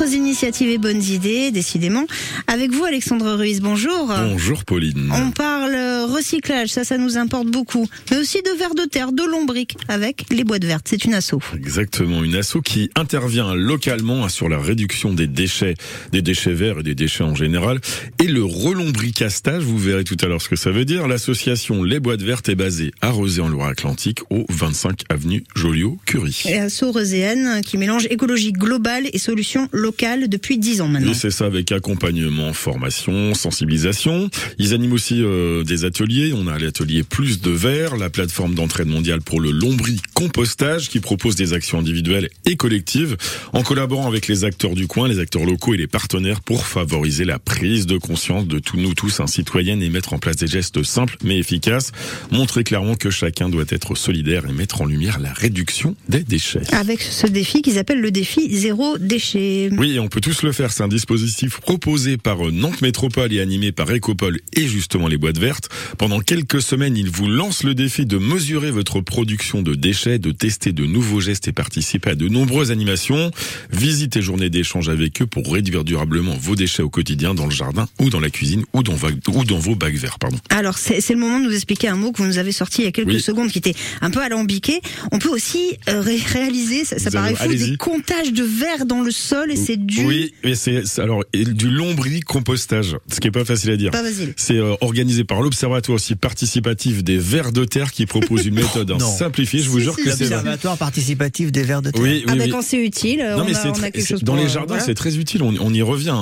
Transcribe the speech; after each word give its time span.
Autres 0.00 0.14
initiatives 0.14 0.70
et 0.70 0.78
bonnes 0.78 1.02
idées, 1.02 1.50
décidément. 1.50 2.06
Avec 2.46 2.72
vous, 2.72 2.84
Alexandre 2.84 3.32
Ruiz, 3.34 3.60
bonjour. 3.60 4.06
Bonjour 4.06 4.64
Pauline. 4.64 5.12
On 5.12 5.30
parle 5.30 5.76
recyclage, 6.10 6.70
ça, 6.70 6.84
ça 6.84 6.96
nous 6.96 7.18
importe 7.18 7.48
beaucoup. 7.48 7.86
Mais 8.10 8.16
aussi 8.16 8.40
de 8.40 8.58
verre 8.58 8.74
de 8.74 8.84
terre, 8.84 9.12
de 9.12 9.22
lombric, 9.22 9.76
avec 9.88 10.24
les 10.30 10.42
boîtes 10.42 10.64
vertes. 10.64 10.86
C'est 10.88 11.04
une 11.04 11.12
asso. 11.12 11.34
Exactement, 11.54 12.24
une 12.24 12.34
asso 12.34 12.62
qui 12.64 12.88
intervient 12.96 13.54
localement 13.54 14.26
sur 14.30 14.48
la 14.48 14.58
réduction 14.58 15.12
des 15.12 15.26
déchets, 15.26 15.74
des 16.12 16.22
déchets 16.22 16.54
verts 16.54 16.78
et 16.78 16.82
des 16.82 16.94
déchets 16.94 17.24
en 17.24 17.34
général. 17.34 17.78
Et 18.18 18.26
le 18.26 18.42
relombricastage, 18.42 19.64
vous 19.64 19.76
verrez 19.76 20.04
tout 20.04 20.16
à 20.22 20.28
l'heure 20.28 20.40
ce 20.40 20.48
que 20.48 20.56
ça 20.56 20.70
veut 20.70 20.86
dire. 20.86 21.08
L'association 21.08 21.82
Les 21.82 22.00
Boîtes 22.00 22.22
Vertes 22.22 22.48
est 22.48 22.54
basée 22.54 22.92
à 23.02 23.10
Rosé 23.10 23.42
en 23.42 23.48
Loire-Atlantique, 23.50 24.20
au 24.30 24.46
25 24.48 25.02
avenue 25.10 25.44
Joliot-Curie. 25.54 26.44
Et 26.46 26.58
asso 26.58 26.84
roséenne 26.90 27.60
qui 27.60 27.76
mélange 27.76 28.06
écologie 28.08 28.52
globale 28.52 29.06
et 29.12 29.18
solutions 29.18 29.68
locales 29.72 29.89
depuis 30.28 30.58
10 30.58 30.80
ans 30.80 30.88
maintenant. 30.88 31.14
C'est 31.14 31.30
ça 31.30 31.46
avec 31.46 31.72
accompagnement, 31.72 32.52
formation, 32.52 33.34
sensibilisation. 33.34 34.30
Ils 34.58 34.74
animent 34.74 34.92
aussi 34.92 35.22
euh, 35.22 35.62
des 35.64 35.84
ateliers. 35.84 36.32
On 36.34 36.46
a 36.46 36.58
l'atelier 36.58 37.02
Plus 37.02 37.40
de 37.40 37.50
Verre, 37.50 37.96
la 37.96 38.10
plateforme 38.10 38.54
d'entraide 38.54 38.88
mondiale 38.88 39.20
pour 39.20 39.40
le 39.40 39.50
lombricompostage 39.50 40.88
qui 40.88 41.00
propose 41.00 41.36
des 41.36 41.52
actions 41.52 41.78
individuelles 41.78 42.28
et 42.46 42.56
collectives 42.56 43.16
en 43.52 43.62
collaborant 43.62 44.06
avec 44.06 44.28
les 44.28 44.44
acteurs 44.44 44.74
du 44.74 44.86
coin, 44.86 45.08
les 45.08 45.18
acteurs 45.18 45.44
locaux 45.44 45.74
et 45.74 45.76
les 45.76 45.86
partenaires 45.86 46.40
pour 46.40 46.66
favoriser 46.66 47.24
la 47.24 47.38
prise 47.38 47.86
de 47.86 47.98
conscience 47.98 48.46
de 48.46 48.58
tous 48.58 48.76
nous 48.76 48.94
tous, 48.94 49.20
un 49.20 49.26
citoyen 49.26 49.80
et 49.80 49.88
mettre 49.88 50.12
en 50.12 50.18
place 50.18 50.36
des 50.36 50.46
gestes 50.46 50.82
simples 50.82 51.16
mais 51.22 51.38
efficaces. 51.38 51.92
Montrer 52.30 52.64
clairement 52.64 52.94
que 52.94 53.10
chacun 53.10 53.48
doit 53.48 53.64
être 53.68 53.94
solidaire 53.94 54.44
et 54.48 54.52
mettre 54.52 54.82
en 54.82 54.86
lumière 54.86 55.18
la 55.20 55.32
réduction 55.32 55.94
des 56.08 56.22
déchets. 56.22 56.62
Avec 56.72 57.02
ce 57.02 57.26
défi 57.26 57.62
qu'ils 57.62 57.78
appellent 57.78 58.00
le 58.00 58.10
défi 58.10 58.56
zéro 58.56 58.98
déchet. 58.98 59.70
Oui, 59.80 59.98
on 59.98 60.08
peut 60.08 60.20
tous 60.20 60.42
le 60.42 60.52
faire. 60.52 60.72
C'est 60.72 60.82
un 60.82 60.88
dispositif 60.88 61.58
proposé 61.58 62.18
par 62.18 62.46
euh, 62.46 62.50
Nantes 62.50 62.82
Métropole 62.82 63.32
et 63.32 63.40
animé 63.40 63.72
par 63.72 63.90
Ecopol 63.90 64.38
et 64.52 64.68
justement 64.68 65.08
les 65.08 65.16
boîtes 65.16 65.38
vertes. 65.38 65.70
Pendant 65.96 66.20
quelques 66.20 66.60
semaines, 66.60 66.98
ils 66.98 67.08
vous 67.08 67.28
lancent 67.28 67.62
le 67.62 67.74
défi 67.74 68.04
de 68.04 68.18
mesurer 68.18 68.70
votre 68.72 69.00
production 69.00 69.62
de 69.62 69.74
déchets, 69.74 70.18
de 70.18 70.32
tester 70.32 70.74
de 70.74 70.84
nouveaux 70.84 71.20
gestes 71.20 71.48
et 71.48 71.52
participer 71.52 72.10
à 72.10 72.14
de 72.14 72.28
nombreuses 72.28 72.70
animations. 72.70 73.30
Visitez 73.70 74.20
journées 74.20 74.50
d'échange 74.50 74.90
avec 74.90 75.22
eux 75.22 75.26
pour 75.26 75.50
réduire 75.50 75.82
durablement 75.82 76.36
vos 76.38 76.56
déchets 76.56 76.82
au 76.82 76.90
quotidien 76.90 77.32
dans 77.32 77.46
le 77.46 77.50
jardin 77.50 77.88
ou 77.98 78.10
dans 78.10 78.20
la 78.20 78.28
cuisine 78.28 78.64
ou 78.74 78.82
dans, 78.82 78.96
ou 79.28 79.44
dans 79.44 79.58
vos 79.58 79.76
bacs 79.76 79.96
verts. 79.96 80.18
Pardon. 80.18 80.36
Alors, 80.50 80.76
c'est 80.76 81.08
le 81.08 81.18
moment 81.18 81.40
de 81.40 81.44
nous 81.44 81.54
expliquer 81.54 81.88
un 81.88 81.96
mot 81.96 82.12
que 82.12 82.18
vous 82.18 82.28
nous 82.28 82.36
avez 82.36 82.52
sorti 82.52 82.82
il 82.82 82.84
y 82.84 82.88
a 82.88 82.92
quelques 82.92 83.20
secondes 83.20 83.50
qui 83.50 83.56
était 83.56 83.74
un 84.02 84.10
peu 84.10 84.20
alambiqué. 84.20 84.82
On 85.10 85.18
peut 85.18 85.30
aussi 85.30 85.78
euh, 85.88 86.02
réaliser, 86.02 86.84
ça, 86.84 86.98
ça 86.98 87.10
paraît 87.10 87.34
fou, 87.34 87.48
des 87.48 87.78
comptages 87.78 88.34
de 88.34 88.44
verre 88.44 88.84
dans 88.84 89.00
le 89.00 89.10
sol 89.10 89.50
et 89.50 89.69
c'est 89.70 89.76
du... 89.86 90.04
Oui, 90.04 90.34
mais 90.44 90.54
c'est 90.54 90.82
alors 90.98 91.22
du 91.32 91.70
lombricompostage, 91.70 92.96
ce 93.10 93.20
qui 93.20 93.28
est 93.28 93.32
pas 93.32 93.44
facile 93.44 93.70
à 93.70 93.76
dire. 93.76 93.90
Pas 93.90 94.02
facile. 94.02 94.32
C'est 94.36 94.56
euh, 94.56 94.74
organisé 94.80 95.24
par 95.24 95.40
l'Observatoire 95.40 95.96
aussi 95.96 96.14
participatif 96.16 97.02
des 97.04 97.18
vers 97.18 97.52
de 97.52 97.64
terre 97.64 97.92
qui 97.92 98.06
propose 98.06 98.46
une 98.46 98.54
méthode 98.62 98.90
Non. 98.90 98.98
simplifiée. 98.98 99.60
Je 99.60 99.68
vous 99.70 99.78
Si, 99.78 99.84
jure 99.84 99.94
si, 99.94 100.04
que 100.04 100.10
c'est. 100.10 100.24
L'observatoire 100.24 100.76
participatif 100.76 101.52
des 101.52 101.62
vers 101.62 101.82
de 101.82 101.90
terre. 101.90 102.02
Oui, 102.02 102.24
Ah 102.26 102.32
oui, 102.32 102.38
bah 102.38 102.44
oui. 102.46 102.50
quand 102.50 102.62
c'est 102.62 102.84
utile, 102.84 103.20
Non 103.36 103.42
on, 103.42 103.44
mais 103.44 103.54
a, 103.56 103.60
c'est 103.62 103.68
on 103.68 103.72
a 103.72 103.74
très- 103.74 103.90
quelque 103.92 104.06
chose 104.06 104.22
dans 104.22 104.32
pour, 104.34 104.42
les 104.42 104.48
euh, 104.48 104.52
jardins, 104.52 104.66
voilà. 104.74 104.82
c'est 104.84 104.94
très 104.94 105.16
utile. 105.16 105.42
On, 105.42 105.54
on 105.60 105.72
y 105.72 105.82
revient. 105.82 106.16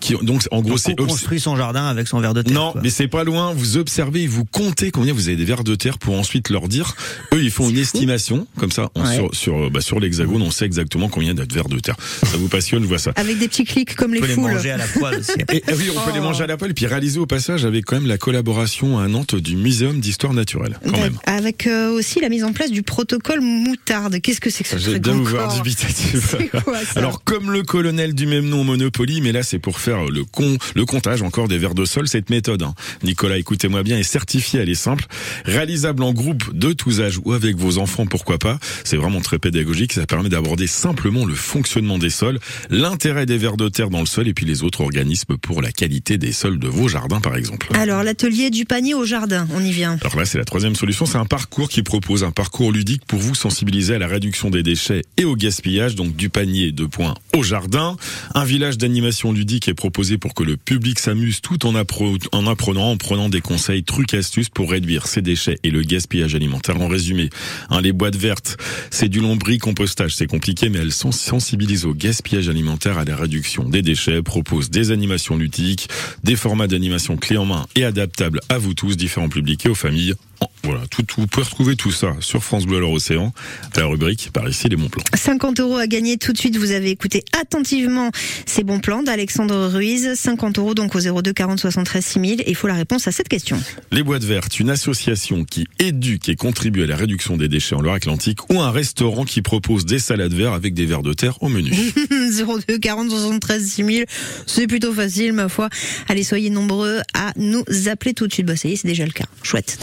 Qui, 0.00 0.14
donc 0.22 0.42
en 0.50 0.60
gros, 0.60 0.76
c'est 0.78 0.96
construit 0.96 1.40
son 1.40 1.56
jardin 1.56 1.86
avec 1.86 2.08
son 2.08 2.20
vers 2.20 2.34
de 2.34 2.42
terre. 2.42 2.52
non, 2.54 2.72
quoi. 2.72 2.80
mais 2.82 2.90
c'est 2.90 3.08
pas 3.08 3.24
loin. 3.24 3.52
Vous 3.54 3.76
observez, 3.76 4.26
vous 4.26 4.44
comptez 4.44 4.90
combien 4.90 5.12
vous 5.12 5.28
avez 5.28 5.36
des 5.36 5.44
vers 5.44 5.64
de 5.64 5.74
terre 5.74 5.98
pour 5.98 6.18
ensuite 6.18 6.50
leur 6.50 6.68
dire. 6.68 6.96
Eux, 7.34 7.42
ils 7.42 7.50
font 7.50 7.68
une 7.68 7.78
estimation 7.78 8.46
comme 8.58 8.72
ça 8.72 8.90
on- 8.94 9.02
Ouais. 9.04 9.14
sur 9.14 9.34
sur 9.34 9.70
bah, 9.70 9.80
sur 9.80 10.00
l'hexagone. 10.00 10.42
On 10.42 10.50
sait 10.50 10.64
exactement 10.66 11.08
combien 11.08 11.32
il 11.32 11.38
y 11.38 11.40
a 11.42 11.46
de 11.46 11.54
vers 11.54 11.68
de 11.68 11.78
terre. 11.78 11.96
Ça 12.24 12.36
vous 12.36 12.48
passionne, 12.48 12.84
je 12.88 12.90
vois 12.90 12.98
ça. 12.98 13.12
Avec 13.16 13.38
des 13.38 13.48
petits 13.48 13.64
clics 13.64 13.94
comme 13.94 14.12
on 14.12 14.14
les 14.14 14.20
peut 14.20 14.26
les 14.28 14.34
foules. 14.34 14.52
manger 14.52 14.70
à 14.70 14.78
la 14.78 14.86
poêle 14.86 15.18
aussi. 15.18 15.32
Et 15.52 15.62
oui, 15.76 15.90
on 15.94 16.00
peut 16.00 16.14
les 16.14 16.20
manger 16.20 16.44
à 16.44 16.46
la 16.46 16.56
poêle, 16.56 16.72
puis 16.72 16.86
réaliser 16.86 17.18
au 17.18 17.26
passage 17.26 17.66
avec 17.66 17.84
quand 17.84 17.96
même 17.96 18.08
la 18.08 18.16
collaboration 18.16 18.98
à 18.98 19.08
Nantes 19.08 19.34
du 19.34 19.56
Muséum 19.56 20.00
d'histoire 20.00 20.32
naturelle, 20.32 20.78
quand 20.82 20.98
même. 20.98 21.18
Avec 21.26 21.66
euh, 21.66 21.90
aussi 21.90 22.20
la 22.20 22.30
mise 22.30 22.44
en 22.44 22.52
place 22.52 22.70
du 22.70 22.82
protocole 22.82 23.40
moutarde. 23.42 24.20
Qu'est-ce 24.22 24.40
que 24.40 24.48
c'est 24.48 24.64
que 24.64 24.70
ce 24.70 24.78
J'ai 24.78 24.92
truc 24.92 25.02
bien. 25.02 25.18
C'est 25.68 26.48
quoi 26.48 26.84
ça 26.84 26.98
Alors 26.98 27.22
comme 27.24 27.50
le 27.50 27.62
colonel 27.62 28.14
du 28.14 28.26
même 28.26 28.48
nom 28.48 28.64
Monopoly, 28.64 29.20
mais 29.20 29.32
là 29.32 29.42
c'est 29.42 29.58
pour 29.58 29.80
faire 29.80 30.06
le 30.06 30.24
con, 30.24 30.56
le 30.74 30.84
comptage 30.86 31.22
encore 31.22 31.48
des 31.48 31.58
vers 31.58 31.74
de 31.74 31.84
sol. 31.84 32.08
Cette 32.08 32.30
méthode, 32.30 32.62
hein. 32.62 32.74
Nicolas, 33.02 33.36
écoutez-moi 33.36 33.82
bien, 33.82 33.98
est 33.98 34.02
certifiée, 34.02 34.60
elle 34.60 34.70
est 34.70 34.74
simple, 34.74 35.06
réalisable 35.44 36.02
en 36.02 36.12
groupe 36.12 36.56
de 36.56 36.72
tous 36.72 37.00
âges 37.00 37.20
ou 37.24 37.32
avec 37.32 37.56
vos 37.56 37.78
enfants, 37.78 38.06
pourquoi 38.06 38.38
pas. 38.38 38.58
C'est 38.84 38.96
vraiment 38.96 39.20
très 39.20 39.38
pédagogique. 39.38 39.92
Ça 39.92 40.06
permet 40.06 40.28
d'aborder 40.28 40.66
simplement 40.66 41.24
le 41.24 41.34
fonctionnement 41.34 41.98
des 41.98 42.10
sols, 42.10 42.38
l'intérêt 42.78 43.26
des 43.26 43.38
vers 43.38 43.56
de 43.56 43.68
terre 43.68 43.90
dans 43.90 44.00
le 44.00 44.06
sol 44.06 44.28
et 44.28 44.34
puis 44.34 44.46
les 44.46 44.62
autres 44.62 44.82
organismes 44.82 45.36
pour 45.36 45.60
la 45.60 45.72
qualité 45.72 46.16
des 46.16 46.32
sols 46.32 46.58
de 46.58 46.68
vos 46.68 46.86
jardins, 46.86 47.20
par 47.20 47.36
exemple. 47.36 47.68
Alors 47.74 48.04
l'atelier 48.04 48.50
du 48.50 48.64
panier 48.64 48.94
au 48.94 49.04
jardin, 49.04 49.48
on 49.52 49.64
y 49.64 49.72
vient. 49.72 49.98
Alors 50.00 50.16
là, 50.16 50.24
c'est 50.24 50.38
la 50.38 50.44
troisième 50.44 50.76
solution. 50.76 51.04
C'est 51.04 51.18
un 51.18 51.24
parcours 51.24 51.68
qui 51.68 51.82
propose 51.82 52.22
un 52.22 52.30
parcours 52.30 52.70
ludique 52.70 53.04
pour 53.04 53.18
vous 53.18 53.34
sensibiliser 53.34 53.96
à 53.96 53.98
la 53.98 54.06
réduction 54.06 54.50
des 54.50 54.62
déchets 54.62 55.02
et 55.16 55.24
au 55.24 55.34
gaspillage, 55.34 55.96
donc 55.96 56.14
du 56.14 56.28
panier 56.28 56.70
de 56.70 56.86
points 56.86 57.14
au 57.34 57.42
jardin. 57.42 57.96
Un 58.34 58.44
village 58.44 58.78
d'animation 58.78 59.32
ludique 59.32 59.68
est 59.68 59.74
proposé 59.74 60.16
pour 60.16 60.34
que 60.34 60.44
le 60.44 60.56
public 60.56 61.00
s'amuse 61.00 61.40
tout 61.40 61.66
en, 61.66 61.74
apprenant, 61.74 62.90
en 62.90 62.96
prenant 62.96 63.28
des 63.28 63.40
conseils, 63.40 63.82
trucs, 63.82 64.14
astuces 64.14 64.50
pour 64.50 64.70
réduire 64.70 65.08
ses 65.08 65.22
déchets 65.22 65.58
et 65.64 65.70
le 65.70 65.82
gaspillage 65.82 66.36
alimentaire. 66.36 66.80
En 66.80 66.86
résumé, 66.86 67.28
hein, 67.70 67.80
les 67.80 67.92
boîtes 67.92 68.16
vertes, 68.16 68.56
c'est 68.90 69.08
du 69.08 69.20
lombricompostage. 69.20 70.14
C'est 70.14 70.26
compliqué, 70.28 70.68
mais 70.68 70.78
elles 70.78 70.92
sont 70.92 71.12
sensibilisent 71.12 71.84
au 71.84 71.94
gaspillage 71.94 72.48
alimentaire, 72.48 72.57
à 72.66 73.04
la 73.04 73.16
réduction 73.16 73.68
des 73.68 73.82
déchets, 73.82 74.22
proposent 74.22 74.70
des 74.70 74.90
animations 74.90 75.36
ludiques, 75.36 75.88
des 76.24 76.36
formats 76.36 76.66
d'animation 76.66 77.16
clés 77.16 77.36
en 77.36 77.44
main 77.44 77.66
et 77.76 77.84
adaptables 77.84 78.40
à 78.48 78.58
vous 78.58 78.74
tous, 78.74 78.96
différents 78.96 79.28
publics 79.28 79.64
et 79.66 79.68
aux 79.68 79.74
familles. 79.74 80.14
Oh, 80.40 80.46
Voilà, 80.62 80.82
tout, 80.90 81.02
tout- 81.02 81.20
vous 81.22 81.26
pouvez 81.26 81.44
retrouver 81.44 81.74
tout 81.76 81.90
ça 81.90 82.14
sur 82.20 82.44
France 82.44 82.64
Bleu 82.66 82.76
alors 82.76 82.92
Océan, 82.92 83.32
à 83.74 83.80
la 83.80 83.86
rubrique 83.86 84.30
par 84.32 84.48
ici 84.48 84.68
les 84.68 84.76
bons 84.76 84.88
plans. 84.88 85.02
50 85.14 85.60
euros 85.60 85.76
à 85.76 85.86
gagner 85.86 86.16
tout 86.16 86.32
de 86.32 86.38
suite. 86.38 86.56
Vous 86.56 86.70
avez 86.72 86.90
écouté 86.90 87.24
attentivement 87.40 88.10
ces 88.46 88.62
bons 88.64 88.78
plans 88.80 89.02
d'Alexandre 89.02 89.66
Ruiz. 89.68 90.14
50 90.14 90.58
euros 90.58 90.74
donc 90.74 90.94
au 90.94 91.00
02 91.00 91.32
40 91.32 91.58
73 91.58 92.04
6000. 92.04 92.40
Et 92.42 92.50
il 92.50 92.54
faut 92.54 92.68
la 92.68 92.74
réponse 92.74 93.08
à 93.08 93.12
cette 93.12 93.28
question. 93.28 93.60
Les 93.90 94.02
Boîtes 94.02 94.22
Vertes, 94.24 94.60
une 94.60 94.70
association 94.70 95.44
qui 95.44 95.66
éduque 95.80 96.28
et 96.28 96.36
contribue 96.36 96.82
à 96.84 96.86
la 96.86 96.96
réduction 96.96 97.36
des 97.36 97.48
déchets 97.48 97.74
en 97.74 97.80
Loire-Atlantique 97.80 98.48
ou 98.52 98.60
un 98.60 98.70
restaurant 98.70 99.24
qui 99.24 99.42
propose 99.42 99.86
des 99.86 99.98
salades 99.98 100.34
vertes 100.34 100.54
avec 100.54 100.74
des 100.74 100.86
vers 100.86 101.02
de 101.02 101.12
terre 101.14 101.42
au 101.42 101.48
menu. 101.48 101.72
02 102.10 102.78
40 102.78 103.10
73 103.10 103.64
6000. 103.66 104.04
C'est 104.46 104.66
plutôt 104.66 104.92
facile, 104.92 105.32
ma 105.32 105.48
foi. 105.48 105.68
Allez, 106.08 106.22
soyez 106.22 106.50
nombreux 106.50 107.00
à 107.14 107.32
nous 107.36 107.64
appeler 107.88 108.14
tout 108.14 108.26
de 108.26 108.32
suite. 108.32 108.46
Bah, 108.46 108.56
ça 108.56 108.68
y 108.68 108.72
est, 108.72 108.76
c'est 108.76 108.88
déjà 108.88 109.04
le 109.04 109.12
cas. 109.12 109.24
Chouette. 109.42 109.76